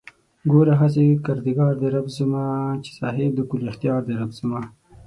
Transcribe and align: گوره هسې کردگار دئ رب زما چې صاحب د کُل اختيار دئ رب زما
گوره 0.51 0.73
هسې 0.81 1.03
کردگار 1.25 1.73
دئ 1.81 1.89
رب 1.95 2.07
زما 2.17 2.45
چې 2.83 2.91
صاحب 2.99 3.31
د 3.35 3.39
کُل 3.49 3.61
اختيار 3.71 4.01
دئ 4.07 4.15
رب 4.21 4.31
زما 4.39 4.61